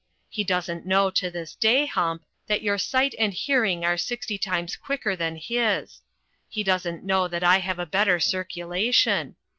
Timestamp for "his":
5.35-6.01